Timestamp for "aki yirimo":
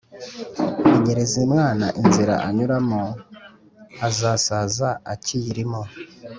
5.13-5.81